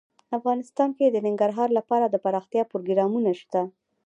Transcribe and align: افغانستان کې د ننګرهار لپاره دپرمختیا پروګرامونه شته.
افغانستان 0.37 0.89
کې 0.97 1.05
د 1.09 1.17
ننګرهار 1.27 1.69
لپاره 1.77 2.05
دپرمختیا 2.07 2.63
پروګرامونه 2.71 3.31
شته. 3.41 3.61